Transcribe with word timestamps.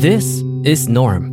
This 0.00 0.42
is 0.64 0.88
Norm. 0.88 1.28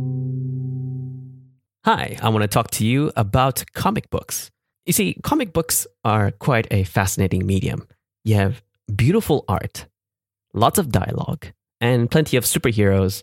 Hi, 1.86 2.18
I 2.20 2.28
want 2.28 2.42
to 2.42 2.48
talk 2.48 2.70
to 2.72 2.84
you 2.84 3.10
about 3.16 3.64
comic 3.72 4.10
books. 4.10 4.50
You 4.84 4.92
see, 4.92 5.16
comic 5.22 5.54
books 5.54 5.86
are 6.04 6.32
quite 6.32 6.66
a 6.70 6.84
fascinating 6.84 7.46
medium. 7.46 7.88
You 8.26 8.34
have 8.34 8.62
beautiful 8.94 9.46
art, 9.48 9.86
lots 10.52 10.78
of 10.78 10.92
dialogue, 10.92 11.46
and 11.80 12.10
plenty 12.10 12.36
of 12.36 12.44
superheroes 12.44 13.22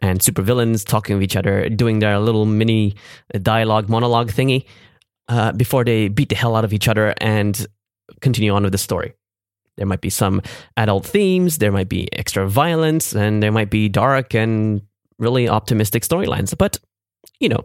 and 0.00 0.20
supervillains 0.20 0.84
talking 0.84 1.16
with 1.16 1.22
each 1.22 1.36
other, 1.36 1.70
doing 1.70 2.00
their 2.00 2.18
little 2.18 2.44
mini 2.44 2.94
dialogue 3.40 3.88
monologue 3.88 4.30
thingy 4.30 4.66
uh, 5.28 5.52
before 5.52 5.84
they 5.84 6.08
beat 6.08 6.28
the 6.28 6.34
hell 6.34 6.54
out 6.54 6.64
of 6.64 6.74
each 6.74 6.86
other 6.86 7.14
and 7.16 7.66
continue 8.20 8.52
on 8.52 8.62
with 8.62 8.72
the 8.72 8.78
story. 8.78 9.14
There 9.76 9.86
might 9.86 10.00
be 10.00 10.10
some 10.10 10.42
adult 10.76 11.06
themes, 11.06 11.58
there 11.58 11.72
might 11.72 11.88
be 11.88 12.12
extra 12.12 12.48
violence, 12.48 13.14
and 13.14 13.42
there 13.42 13.52
might 13.52 13.70
be 13.70 13.88
dark 13.88 14.34
and 14.34 14.82
really 15.18 15.48
optimistic 15.48 16.02
storylines. 16.02 16.56
But, 16.56 16.78
you 17.40 17.48
know, 17.48 17.64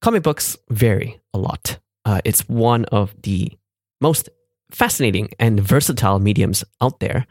comic 0.00 0.22
books 0.22 0.56
vary 0.70 1.20
a 1.32 1.38
lot. 1.38 1.78
Uh, 2.04 2.20
it's 2.24 2.48
one 2.48 2.84
of 2.86 3.14
the 3.22 3.52
most 4.00 4.28
fascinating 4.70 5.28
and 5.38 5.60
versatile 5.60 6.18
mediums 6.18 6.64
out 6.80 6.98
there, 7.00 7.26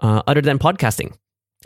uh, 0.00 0.22
other 0.26 0.42
than 0.42 0.58
podcasting, 0.58 1.14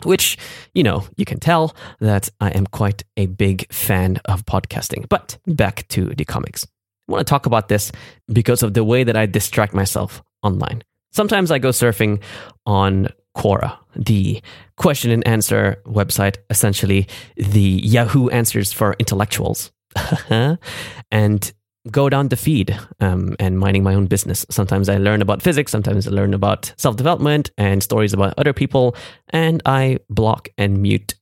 which, 0.03 0.37
you 0.73 0.83
know, 0.83 1.03
you 1.17 1.25
can 1.25 1.39
tell 1.39 1.75
that 1.99 2.29
I 2.39 2.49
am 2.51 2.67
quite 2.67 3.03
a 3.17 3.25
big 3.25 3.71
fan 3.73 4.17
of 4.25 4.45
podcasting. 4.45 5.09
But 5.09 5.37
back 5.45 5.87
to 5.89 6.13
the 6.15 6.25
comics. 6.25 6.65
I 7.07 7.11
want 7.11 7.27
to 7.27 7.29
talk 7.29 7.45
about 7.45 7.67
this 7.67 7.91
because 8.31 8.63
of 8.63 8.73
the 8.73 8.83
way 8.83 9.03
that 9.03 9.17
I 9.17 9.25
distract 9.25 9.73
myself 9.73 10.23
online. 10.41 10.83
Sometimes 11.15 11.49
I 11.49 11.59
go 11.59 11.69
surfing 11.69 12.21
on 12.65 13.07
Quora, 13.37 13.77
the 13.95 14.41
question 14.75 15.11
and 15.11 15.25
answer 15.25 15.81
website, 15.85 16.35
essentially 16.49 17.07
the 17.37 17.61
Yahoo 17.61 18.27
Answers 18.27 18.73
for 18.73 18.97
intellectuals, 18.99 19.71
and 20.29 21.53
go 21.89 22.09
down 22.09 22.27
the 22.27 22.35
feed 22.35 22.77
um, 22.99 23.33
and 23.39 23.57
minding 23.57 23.81
my 23.81 23.95
own 23.95 24.07
business. 24.07 24.45
Sometimes 24.49 24.89
I 24.89 24.97
learn 24.97 25.21
about 25.21 25.41
physics, 25.41 25.71
sometimes 25.71 26.05
I 26.05 26.11
learn 26.11 26.33
about 26.33 26.73
self 26.75 26.97
development 26.97 27.49
and 27.57 27.81
stories 27.81 28.11
about 28.11 28.33
other 28.37 28.51
people, 28.51 28.93
and 29.29 29.61
I 29.65 29.99
block 30.09 30.49
and 30.57 30.81
mute 30.81 31.15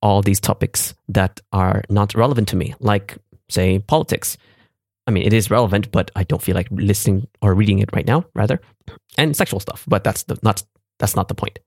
all 0.00 0.22
these 0.22 0.40
topics 0.40 0.94
that 1.08 1.40
are 1.52 1.82
not 1.90 2.14
relevant 2.14 2.48
to 2.48 2.56
me, 2.56 2.74
like, 2.80 3.18
say, 3.50 3.78
politics. 3.78 4.38
I 5.06 5.10
mean, 5.10 5.24
it 5.24 5.32
is 5.32 5.50
relevant, 5.50 5.90
but 5.92 6.10
I 6.16 6.24
don't 6.24 6.42
feel 6.42 6.54
like 6.54 6.68
listening 6.70 7.28
or 7.42 7.54
reading 7.54 7.78
it 7.78 7.90
right 7.92 8.06
now, 8.06 8.24
rather, 8.34 8.60
and 9.18 9.36
sexual 9.36 9.60
stuff. 9.60 9.84
But 9.86 10.04
that's 10.04 10.22
the, 10.24 10.38
not 10.42 10.62
that's 10.98 11.16
not 11.16 11.28
the 11.28 11.34
point. 11.34 11.58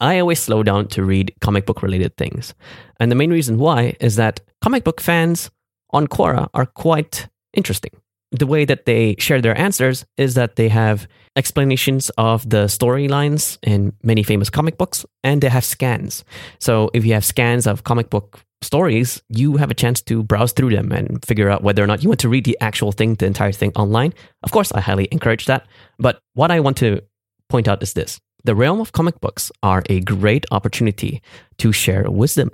I 0.00 0.18
always 0.18 0.40
slow 0.40 0.62
down 0.62 0.88
to 0.88 1.04
read 1.04 1.34
comic 1.40 1.66
book 1.66 1.82
related 1.82 2.16
things, 2.16 2.54
and 2.98 3.10
the 3.10 3.16
main 3.16 3.30
reason 3.30 3.58
why 3.58 3.96
is 4.00 4.16
that 4.16 4.40
comic 4.60 4.84
book 4.84 5.00
fans 5.00 5.50
on 5.90 6.06
Quora 6.06 6.48
are 6.54 6.66
quite 6.66 7.28
interesting. 7.52 7.92
The 8.32 8.46
way 8.46 8.64
that 8.64 8.86
they 8.86 9.14
share 9.18 9.40
their 9.42 9.58
answers 9.58 10.06
is 10.16 10.34
that 10.34 10.56
they 10.56 10.68
have 10.68 11.06
explanations 11.36 12.10
of 12.16 12.48
the 12.48 12.64
storylines 12.64 13.58
in 13.62 13.92
many 14.02 14.22
famous 14.22 14.50
comic 14.50 14.78
books, 14.78 15.04
and 15.22 15.40
they 15.42 15.48
have 15.48 15.64
scans. 15.64 16.24
So 16.58 16.90
if 16.94 17.04
you 17.04 17.12
have 17.12 17.24
scans 17.24 17.66
of 17.66 17.84
comic 17.84 18.08
book 18.08 18.40
stories, 18.62 19.22
you 19.28 19.56
have 19.58 19.70
a 19.70 19.74
chance 19.74 20.00
to 20.02 20.22
browse 20.22 20.52
through 20.52 20.70
them 20.70 20.92
and 20.92 21.24
figure 21.24 21.50
out 21.50 21.62
whether 21.62 21.84
or 21.84 21.86
not 21.86 22.02
you 22.02 22.08
want 22.08 22.20
to 22.20 22.28
read 22.28 22.44
the 22.44 22.56
actual 22.60 22.92
thing, 22.92 23.14
the 23.16 23.26
entire 23.26 23.52
thing 23.52 23.72
online. 23.76 24.14
Of 24.42 24.52
course, 24.52 24.72
I 24.72 24.80
highly 24.80 25.08
encourage 25.12 25.46
that. 25.46 25.66
But 25.98 26.20
what 26.34 26.50
I 26.50 26.60
want 26.60 26.78
to 26.78 27.02
point 27.48 27.68
out 27.68 27.82
is 27.82 27.92
this 27.92 28.20
the 28.44 28.54
realm 28.54 28.80
of 28.80 28.92
comic 28.92 29.20
books 29.20 29.52
are 29.62 29.82
a 29.88 30.00
great 30.00 30.46
opportunity 30.50 31.22
to 31.58 31.72
share 31.72 32.10
wisdom. 32.10 32.50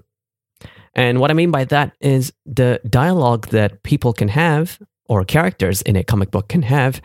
And 0.94 1.20
what 1.20 1.30
I 1.30 1.34
mean 1.34 1.50
by 1.50 1.64
that 1.66 1.94
is 2.00 2.32
the 2.44 2.80
dialogue 2.88 3.48
that 3.48 3.82
people 3.84 4.12
can 4.12 4.28
have 4.28 4.78
or 5.08 5.24
characters 5.24 5.82
in 5.82 5.96
a 5.96 6.04
comic 6.04 6.30
book 6.30 6.48
can 6.48 6.62
have, 6.62 7.00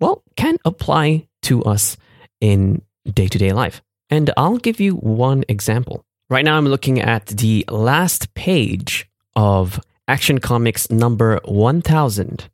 well, 0.00 0.22
can 0.36 0.56
apply 0.64 1.26
to 1.42 1.62
us 1.64 1.96
in 2.40 2.82
day 3.04 3.28
to 3.28 3.38
day 3.38 3.52
life. 3.52 3.82
And 4.10 4.30
I'll 4.36 4.58
give 4.58 4.80
you 4.80 4.94
one 4.94 5.44
example. 5.48 6.04
Right 6.30 6.44
now, 6.44 6.56
I'm 6.56 6.66
looking 6.66 7.00
at 7.00 7.26
the 7.26 7.64
last 7.68 8.34
page 8.34 9.08
of 9.34 9.80
Action 10.08 10.38
Comics 10.38 10.90
number 10.90 11.40
1000 11.44 12.48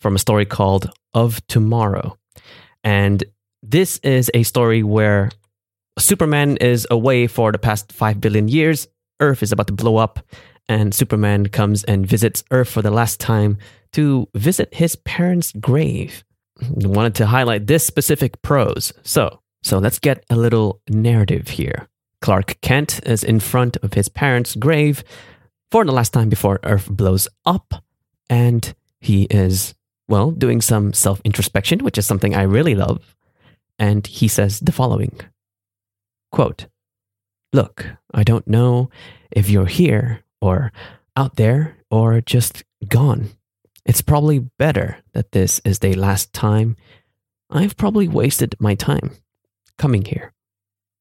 from 0.00 0.16
a 0.16 0.18
story 0.18 0.46
called 0.46 0.90
Of 1.12 1.46
Tomorrow. 1.46 2.16
And 2.82 3.22
this 3.62 3.98
is 3.98 4.30
a 4.32 4.42
story 4.42 4.82
where 4.82 5.30
Superman 5.98 6.56
is 6.56 6.86
away 6.90 7.26
for 7.26 7.52
the 7.52 7.58
past 7.58 7.92
5 7.92 8.20
billion 8.20 8.48
years. 8.48 8.88
Earth 9.20 9.42
is 9.42 9.52
about 9.52 9.66
to 9.66 9.74
blow 9.74 9.96
up, 9.96 10.20
and 10.70 10.94
Superman 10.94 11.48
comes 11.48 11.82
and 11.82 12.06
visits 12.06 12.44
Earth 12.52 12.68
for 12.68 12.80
the 12.80 12.92
last 12.92 13.18
time 13.18 13.58
to 13.90 14.28
visit 14.36 14.72
his 14.72 14.94
parents' 14.94 15.50
grave. 15.50 16.22
I 16.62 16.86
wanted 16.86 17.16
to 17.16 17.26
highlight 17.26 17.66
this 17.66 17.84
specific 17.84 18.40
prose. 18.40 18.92
So, 19.02 19.40
so 19.64 19.78
let's 19.78 19.98
get 19.98 20.24
a 20.30 20.36
little 20.36 20.80
narrative 20.88 21.48
here. 21.48 21.88
Clark 22.20 22.60
Kent 22.60 23.00
is 23.04 23.24
in 23.24 23.40
front 23.40 23.78
of 23.78 23.94
his 23.94 24.08
parents' 24.08 24.54
grave 24.54 25.02
for 25.72 25.84
the 25.84 25.90
last 25.90 26.12
time 26.12 26.28
before 26.28 26.60
Earth 26.62 26.88
blows 26.88 27.26
up, 27.44 27.82
and 28.28 28.72
he 29.00 29.24
is, 29.24 29.74
well, 30.06 30.30
doing 30.30 30.60
some 30.60 30.92
self 30.92 31.20
introspection, 31.24 31.80
which 31.80 31.98
is 31.98 32.06
something 32.06 32.36
I 32.36 32.42
really 32.42 32.76
love. 32.76 33.16
And 33.76 34.06
he 34.06 34.28
says 34.28 34.60
the 34.60 34.72
following 34.72 35.18
quote, 36.30 36.66
Look, 37.52 37.86
I 38.14 38.22
don't 38.22 38.46
know 38.46 38.88
if 39.32 39.50
you're 39.50 39.66
here 39.66 40.22
or 40.40 40.72
out 41.16 41.36
there 41.36 41.76
or 41.90 42.20
just 42.20 42.64
gone. 42.88 43.30
It's 43.84 44.02
probably 44.02 44.38
better 44.58 44.98
that 45.12 45.32
this 45.32 45.60
is 45.64 45.78
the 45.78 45.94
last 45.94 46.32
time 46.32 46.76
I've 47.50 47.76
probably 47.76 48.08
wasted 48.08 48.54
my 48.60 48.74
time 48.74 49.16
coming 49.76 50.04
here. 50.04 50.32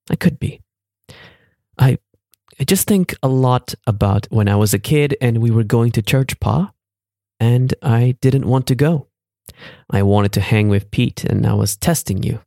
I 0.10 0.16
could 0.16 0.40
be. 0.40 0.62
I 1.78 2.00
I 2.60 2.66
just 2.66 2.88
think 2.88 3.16
a 3.24 3.30
lot 3.30 3.74
about 3.88 4.28
when 4.30 4.50
I 4.50 4.56
was 4.56 4.74
a 4.74 4.80
kid 4.80 5.16
and 5.22 5.38
we 5.38 5.50
were 5.50 5.64
going 5.64 5.92
to 5.94 6.02
church, 6.02 6.38
Pa, 6.42 6.74
and 7.40 7.74
I 7.82 8.18
didn't 8.20 8.48
want 8.48 8.68
to 8.68 8.76
go. 8.76 9.08
I 9.90 10.04
wanted 10.04 10.34
to 10.34 10.42
hang 10.42 10.68
with 10.68 10.92
Pete 10.92 11.24
and 11.24 11.46
I 11.48 11.54
was 11.54 11.78
testing 11.78 12.22
you, 12.22 12.42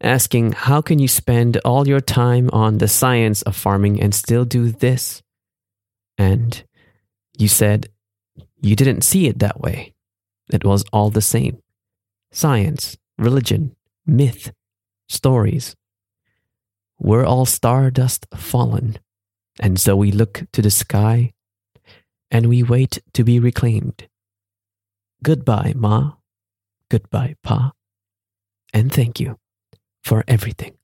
asking 0.00 0.52
how 0.52 0.80
can 0.80 0.98
you 0.98 1.08
spend 1.08 1.58
all 1.58 1.86
your 1.86 2.00
time 2.00 2.48
on 2.52 2.78
the 2.78 2.88
science 2.88 3.42
of 3.42 3.54
farming 3.54 4.00
and 4.00 4.14
still 4.14 4.46
do 4.46 4.70
this? 4.70 5.22
And 6.20 6.62
you 7.38 7.48
said 7.48 7.88
you 8.60 8.76
didn't 8.76 9.04
see 9.04 9.26
it 9.26 9.38
that 9.38 9.58
way. 9.58 9.94
It 10.52 10.66
was 10.66 10.84
all 10.92 11.08
the 11.08 11.22
same 11.22 11.62
science, 12.30 12.98
religion, 13.16 13.74
myth, 14.04 14.52
stories. 15.08 15.74
We're 16.98 17.24
all 17.24 17.46
stardust 17.46 18.26
fallen, 18.36 18.98
and 19.58 19.80
so 19.80 19.96
we 19.96 20.12
look 20.12 20.42
to 20.52 20.60
the 20.60 20.70
sky 20.70 21.32
and 22.30 22.50
we 22.50 22.62
wait 22.62 22.98
to 23.14 23.24
be 23.24 23.40
reclaimed. 23.40 24.06
Goodbye, 25.22 25.72
Ma. 25.74 26.12
Goodbye, 26.90 27.36
Pa. 27.42 27.72
And 28.74 28.92
thank 28.92 29.20
you 29.20 29.38
for 30.04 30.22
everything. 30.28 30.76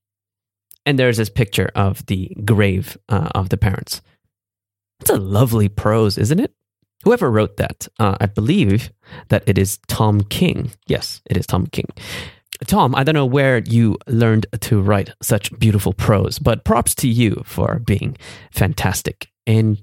And 0.86 0.98
there's 0.98 1.18
this 1.18 1.28
picture 1.28 1.70
of 1.74 2.06
the 2.06 2.34
grave 2.42 2.96
uh, 3.10 3.28
of 3.34 3.50
the 3.50 3.58
parents. 3.58 4.00
It's 5.00 5.10
a 5.10 5.16
lovely 5.16 5.68
prose, 5.68 6.18
isn't 6.18 6.40
it? 6.40 6.52
Whoever 7.04 7.30
wrote 7.30 7.56
that, 7.58 7.86
uh, 8.00 8.16
I 8.20 8.26
believe 8.26 8.90
that 9.28 9.44
it 9.46 9.58
is 9.58 9.78
Tom 9.86 10.22
King. 10.22 10.72
Yes, 10.86 11.20
it 11.30 11.36
is 11.36 11.46
Tom 11.46 11.66
King. 11.66 11.86
Tom, 12.66 12.94
I 12.94 13.04
don't 13.04 13.14
know 13.14 13.26
where 13.26 13.58
you 13.58 13.98
learned 14.06 14.46
to 14.60 14.80
write 14.80 15.10
such 15.22 15.56
beautiful 15.58 15.92
prose, 15.92 16.38
but 16.38 16.64
props 16.64 16.94
to 16.96 17.08
you 17.08 17.42
for 17.44 17.78
being 17.80 18.16
fantastic 18.50 19.28
in 19.44 19.78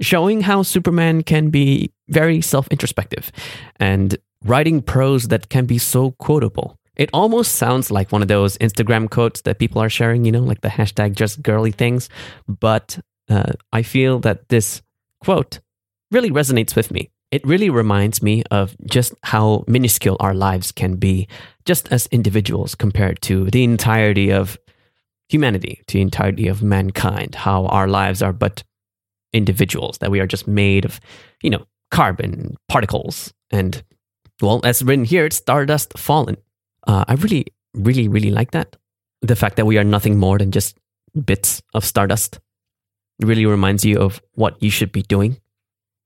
showing 0.00 0.40
how 0.40 0.62
Superman 0.62 1.22
can 1.22 1.50
be 1.50 1.92
very 2.08 2.40
self 2.40 2.66
introspective 2.68 3.30
and 3.76 4.16
writing 4.44 4.82
prose 4.82 5.28
that 5.28 5.48
can 5.50 5.66
be 5.66 5.78
so 5.78 6.12
quotable. 6.12 6.76
It 6.96 7.10
almost 7.14 7.54
sounds 7.54 7.90
like 7.90 8.12
one 8.12 8.22
of 8.22 8.28
those 8.28 8.58
Instagram 8.58 9.08
quotes 9.08 9.42
that 9.42 9.58
people 9.58 9.80
are 9.80 9.88
sharing, 9.88 10.24
you 10.24 10.32
know, 10.32 10.42
like 10.42 10.60
the 10.60 10.68
hashtag 10.68 11.14
just 11.14 11.42
girly 11.42 11.70
things. 11.70 12.08
But 12.46 12.98
uh, 13.30 13.52
I 13.72 13.82
feel 13.82 14.18
that 14.20 14.48
this 14.48 14.82
quote 15.20 15.60
really 16.10 16.30
resonates 16.30 16.74
with 16.74 16.90
me. 16.90 17.10
It 17.30 17.46
really 17.46 17.70
reminds 17.70 18.22
me 18.22 18.42
of 18.50 18.76
just 18.86 19.14
how 19.22 19.64
minuscule 19.68 20.16
our 20.18 20.34
lives 20.34 20.72
can 20.72 20.96
be, 20.96 21.28
just 21.64 21.92
as 21.92 22.06
individuals 22.06 22.74
compared 22.74 23.22
to 23.22 23.48
the 23.50 23.62
entirety 23.62 24.32
of 24.32 24.58
humanity, 25.28 25.80
to 25.86 25.94
the 25.94 26.02
entirety 26.02 26.48
of 26.48 26.62
mankind, 26.62 27.36
how 27.36 27.66
our 27.66 27.86
lives 27.86 28.20
are 28.20 28.32
but 28.32 28.64
individuals, 29.32 29.98
that 29.98 30.10
we 30.10 30.18
are 30.18 30.26
just 30.26 30.48
made 30.48 30.84
of, 30.84 30.98
you 31.40 31.50
know, 31.50 31.64
carbon 31.92 32.56
particles. 32.68 33.32
And, 33.52 33.80
well, 34.42 34.60
as 34.64 34.82
written 34.82 35.04
here, 35.04 35.24
it's 35.26 35.36
stardust 35.36 35.96
fallen. 35.96 36.36
Uh, 36.84 37.04
I 37.06 37.14
really, 37.14 37.46
really, 37.74 38.08
really 38.08 38.30
like 38.32 38.50
that. 38.50 38.74
The 39.22 39.36
fact 39.36 39.54
that 39.54 39.66
we 39.66 39.78
are 39.78 39.84
nothing 39.84 40.18
more 40.18 40.38
than 40.38 40.50
just 40.50 40.76
bits 41.24 41.62
of 41.74 41.84
stardust 41.84 42.40
really 43.22 43.46
reminds 43.46 43.84
you 43.84 43.98
of 43.98 44.20
what 44.34 44.62
you 44.62 44.70
should 44.70 44.92
be 44.92 45.02
doing 45.02 45.40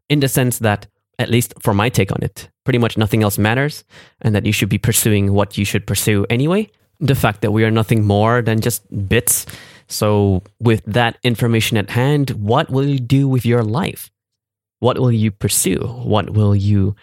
in 0.09 0.21
the 0.21 0.29
sense 0.29 0.59
that, 0.59 0.87
at 1.19 1.31
least 1.31 1.55
for 1.61 1.75
my 1.75 1.89
take 1.89 2.13
on 2.13 2.23
it, 2.23 2.49
pretty 2.65 2.79
much 2.79 2.97
nothing 2.99 3.23
else 3.23 3.39
matters 3.39 3.85
and 4.21 4.35
that 4.35 4.47
you 4.47 4.53
should 4.53 4.69
be 4.69 4.79
pursuing 4.79 5.33
what 5.33 5.57
you 5.57 5.65
should 5.65 5.87
pursue 5.87 6.27
anyway. 6.29 6.71
The 7.01 7.15
fact 7.15 7.43
that 7.43 7.53
we 7.53 7.65
are 7.65 7.71
nothing 7.71 8.05
more 8.05 8.43
than 8.43 8.61
just 8.61 8.83
bits. 9.09 9.47
So, 9.89 10.43
with 10.61 10.83
that 10.87 11.19
information 11.23 11.77
at 11.77 11.91
hand, 11.91 12.31
what 12.31 12.71
will 12.71 12.87
you 12.87 12.99
do 12.99 13.29
with 13.29 13.45
your 13.45 13.63
life? 13.63 14.11
What 14.79 14.99
will 14.99 15.13
you 15.13 15.31
pursue? 15.31 15.81
What 15.81 16.31
will 16.31 16.55
you 16.55 16.95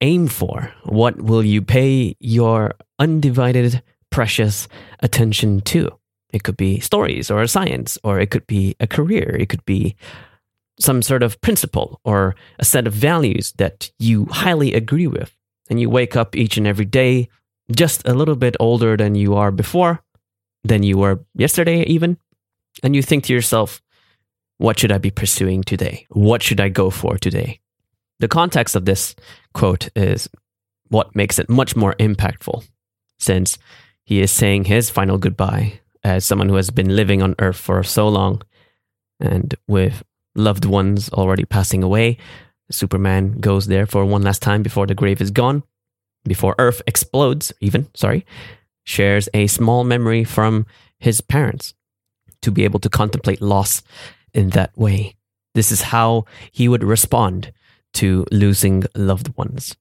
aim 0.00 0.28
for? 0.28 0.72
What 0.84 1.20
will 1.20 1.44
you 1.44 1.62
pay 1.62 2.16
your 2.20 2.74
undivided, 2.98 3.82
precious 4.10 4.68
attention 5.00 5.60
to? 5.62 5.90
It 6.34 6.42
could 6.42 6.56
be 6.56 6.80
stories 6.80 7.30
or 7.30 7.42
a 7.42 7.48
science, 7.48 7.96
or 8.02 8.18
it 8.18 8.30
could 8.32 8.46
be 8.48 8.74
a 8.80 8.88
career. 8.88 9.36
It 9.38 9.48
could 9.48 9.64
be 9.64 9.94
some 10.80 11.00
sort 11.00 11.22
of 11.22 11.40
principle 11.40 12.00
or 12.02 12.34
a 12.58 12.64
set 12.64 12.88
of 12.88 12.92
values 12.92 13.52
that 13.58 13.92
you 14.00 14.26
highly 14.26 14.74
agree 14.74 15.06
with. 15.06 15.32
And 15.70 15.78
you 15.80 15.88
wake 15.88 16.16
up 16.16 16.34
each 16.34 16.56
and 16.56 16.66
every 16.66 16.86
day 16.86 17.28
just 17.70 18.06
a 18.08 18.14
little 18.14 18.34
bit 18.34 18.56
older 18.58 18.96
than 18.96 19.14
you 19.14 19.36
are 19.36 19.52
before, 19.52 20.02
than 20.64 20.82
you 20.82 20.98
were 20.98 21.24
yesterday, 21.36 21.84
even. 21.84 22.18
And 22.82 22.96
you 22.96 23.02
think 23.02 23.22
to 23.24 23.32
yourself, 23.32 23.80
what 24.58 24.80
should 24.80 24.90
I 24.90 24.98
be 24.98 25.12
pursuing 25.12 25.62
today? 25.62 26.04
What 26.10 26.42
should 26.42 26.60
I 26.60 26.68
go 26.68 26.90
for 26.90 27.16
today? 27.16 27.60
The 28.18 28.28
context 28.28 28.74
of 28.74 28.86
this 28.86 29.14
quote 29.52 29.88
is 29.94 30.28
what 30.88 31.14
makes 31.14 31.38
it 31.38 31.48
much 31.48 31.76
more 31.76 31.94
impactful, 32.00 32.66
since 33.20 33.56
he 34.04 34.20
is 34.20 34.32
saying 34.32 34.64
his 34.64 34.90
final 34.90 35.16
goodbye 35.16 35.80
as 36.04 36.24
someone 36.24 36.48
who 36.48 36.56
has 36.56 36.70
been 36.70 36.94
living 36.94 37.22
on 37.22 37.34
Earth 37.38 37.56
for 37.56 37.82
so 37.82 38.08
long 38.08 38.42
and 39.20 39.54
with 39.66 40.02
loved 40.34 40.64
ones 40.64 41.08
already 41.10 41.44
passing 41.44 41.82
away. 41.82 42.18
Superman 42.70 43.40
goes 43.40 43.66
there 43.66 43.86
for 43.86 44.04
one 44.04 44.22
last 44.22 44.42
time 44.42 44.62
before 44.62 44.86
the 44.86 44.94
grave 44.94 45.20
is 45.20 45.30
gone, 45.30 45.62
before 46.24 46.54
Earth 46.58 46.82
explodes, 46.86 47.52
even, 47.60 47.88
sorry, 47.94 48.24
shares 48.84 49.28
a 49.34 49.46
small 49.46 49.84
memory 49.84 50.24
from 50.24 50.66
his 50.98 51.20
parents 51.20 51.74
to 52.42 52.50
be 52.50 52.64
able 52.64 52.80
to 52.80 52.88
contemplate 52.88 53.40
loss 53.40 53.82
in 54.32 54.50
that 54.50 54.76
way. 54.76 55.16
This 55.54 55.70
is 55.70 55.82
how 55.82 56.24
he 56.50 56.68
would 56.68 56.84
respond 56.84 57.52
to 57.94 58.26
losing 58.32 58.84
loved 58.94 59.36
ones. 59.36 59.76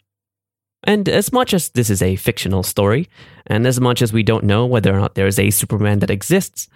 And 0.83 1.07
as 1.07 1.31
much 1.31 1.53
as 1.53 1.69
this 1.69 1.89
is 1.89 2.01
a 2.01 2.15
fictional 2.17 2.63
story, 2.63 3.09
and 3.47 3.65
as 3.65 3.79
much 3.79 4.01
as 4.01 4.11
we 4.11 4.23
don't 4.23 4.43
know 4.43 4.65
whether 4.65 4.93
or 4.93 4.99
not 4.99 5.15
there 5.15 5.27
is 5.27 5.39
a 5.39 5.49
Superman 5.49 5.99
that 5.99 6.09
exists, 6.09 6.67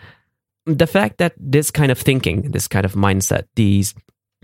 the 0.66 0.88
fact 0.88 1.18
that 1.18 1.34
this 1.38 1.72
kind 1.72 1.92
of 1.92 2.00
thinking, 2.00 2.52
this 2.52 2.68
kind 2.68 2.86
of 2.86 2.94
mindset, 2.94 3.46
these 3.56 3.94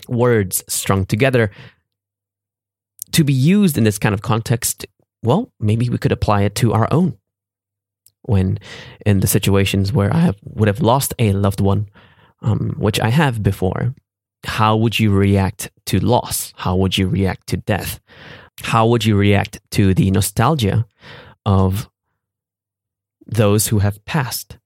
words 0.08 0.64
strung 0.68 1.06
together 1.06 1.52
to 3.12 3.24
be 3.24 3.34
used 3.34 3.78
in 3.78 3.84
this 3.84 4.00
kind 4.00 4.14
of 4.14 4.22
context, 4.22 4.86
well, 5.22 5.52
maybe 5.60 5.90
we 5.90 5.98
could 5.98 6.12
apply 6.12 6.42
it 6.42 6.56
to 6.56 6.74
our 6.74 6.88
own. 6.92 7.18
When 8.24 8.58
in 9.06 9.20
the 9.20 9.28
situations 9.28 9.92
where 9.92 10.14
I 10.14 10.20
have, 10.20 10.38
would 10.44 10.68
have 10.68 10.82
lost 10.82 11.14
a 11.20 11.34
loved 11.34 11.62
one, 11.62 11.90
um, 12.42 12.76
which 12.78 13.00
I 13.00 13.10
have 13.10 13.44
before, 13.44 13.94
how 14.46 14.76
would 14.78 15.00
you 15.00 15.12
react 15.12 15.72
to 15.88 16.00
loss? 16.00 16.54
How 16.56 16.76
would 16.76 16.98
you 16.98 17.08
react 17.08 17.48
to 17.48 17.58
death? 17.58 18.00
How 18.62 18.88
would 18.88 19.06
you 19.06 19.16
react 19.16 19.60
to 19.72 19.94
the 19.94 20.12
nostalgia 20.12 20.86
of 21.46 21.90
those 23.26 23.68
who 23.68 23.80
have 23.80 24.04
passed? 24.06 24.58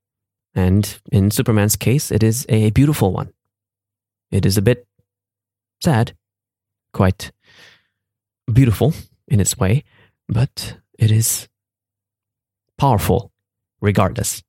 And 0.54 0.98
in 1.10 1.30
Superman's 1.30 1.76
case, 1.76 2.10
it 2.10 2.22
is 2.22 2.44
a 2.48 2.70
beautiful 2.70 3.12
one. 3.12 3.32
It 4.30 4.44
is 4.44 4.58
a 4.58 4.62
bit 4.62 4.86
sad, 5.82 6.14
quite 6.92 7.32
beautiful 8.52 8.92
in 9.26 9.40
its 9.40 9.56
way, 9.58 9.84
but 10.28 10.76
it 10.98 11.10
is 11.10 11.48
powerful 12.76 13.30
regardless. 13.80 14.42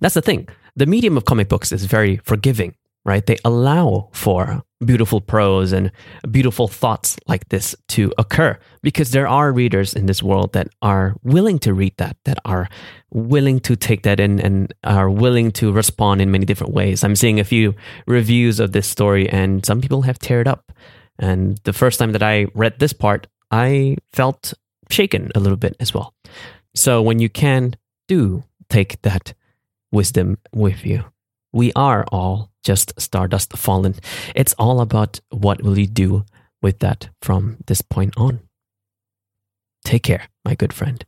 That's 0.00 0.14
the 0.14 0.22
thing. 0.22 0.48
The 0.76 0.86
medium 0.86 1.16
of 1.16 1.24
comic 1.24 1.48
books 1.48 1.72
is 1.72 1.84
very 1.84 2.18
forgiving 2.18 2.74
right? 3.04 3.24
They 3.24 3.38
allow 3.44 4.08
for 4.12 4.62
beautiful 4.84 5.20
prose 5.20 5.72
and 5.72 5.92
beautiful 6.30 6.68
thoughts 6.68 7.18
like 7.26 7.48
this 7.50 7.74
to 7.88 8.12
occur 8.18 8.58
because 8.82 9.10
there 9.10 9.28
are 9.28 9.52
readers 9.52 9.94
in 9.94 10.06
this 10.06 10.22
world 10.22 10.52
that 10.52 10.68
are 10.80 11.14
willing 11.22 11.58
to 11.58 11.74
read 11.74 11.94
that, 11.98 12.16
that 12.24 12.38
are 12.44 12.68
willing 13.10 13.60
to 13.60 13.76
take 13.76 14.02
that 14.02 14.20
in 14.20 14.40
and 14.40 14.72
are 14.84 15.10
willing 15.10 15.50
to 15.52 15.72
respond 15.72 16.20
in 16.22 16.30
many 16.30 16.46
different 16.46 16.72
ways. 16.72 17.04
I'm 17.04 17.16
seeing 17.16 17.40
a 17.40 17.44
few 17.44 17.74
reviews 18.06 18.60
of 18.60 18.72
this 18.72 18.86
story 18.86 19.28
and 19.28 19.64
some 19.64 19.80
people 19.80 20.02
have 20.02 20.18
teared 20.18 20.46
up. 20.46 20.72
And 21.18 21.58
the 21.64 21.74
first 21.74 21.98
time 21.98 22.12
that 22.12 22.22
I 22.22 22.46
read 22.54 22.78
this 22.78 22.94
part, 22.94 23.26
I 23.50 23.96
felt 24.12 24.54
shaken 24.90 25.30
a 25.34 25.40
little 25.40 25.58
bit 25.58 25.76
as 25.80 25.92
well. 25.92 26.14
So 26.74 27.02
when 27.02 27.18
you 27.18 27.28
can 27.28 27.74
do 28.08 28.44
take 28.68 29.02
that 29.02 29.34
wisdom 29.92 30.38
with 30.54 30.86
you, 30.86 31.04
we 31.52 31.72
are 31.74 32.04
all 32.12 32.50
just 32.62 33.00
stardust 33.00 33.56
fallen. 33.56 33.94
It's 34.34 34.54
all 34.58 34.80
about 34.80 35.20
what 35.30 35.62
will 35.62 35.78
you 35.78 35.86
do 35.86 36.24
with 36.62 36.78
that 36.80 37.08
from 37.22 37.56
this 37.66 37.82
point 37.82 38.14
on. 38.16 38.40
Take 39.84 40.02
care, 40.02 40.28
my 40.44 40.54
good 40.54 40.72
friend. 40.72 41.04